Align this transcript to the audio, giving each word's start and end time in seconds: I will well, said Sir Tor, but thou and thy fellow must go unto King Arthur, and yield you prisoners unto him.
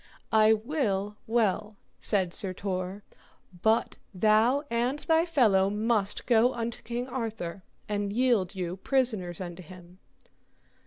I 0.33 0.53
will 0.53 1.15
well, 1.27 1.77
said 1.99 2.33
Sir 2.33 2.53
Tor, 2.53 3.03
but 3.61 3.97
thou 4.15 4.63
and 4.71 4.97
thy 4.97 5.27
fellow 5.27 5.69
must 5.69 6.25
go 6.25 6.55
unto 6.55 6.81
King 6.81 7.07
Arthur, 7.07 7.61
and 7.87 8.11
yield 8.11 8.55
you 8.55 8.77
prisoners 8.77 9.39
unto 9.39 9.61
him. 9.61 9.99